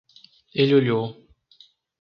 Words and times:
Ele 0.55 0.73
olhou. 0.75 1.27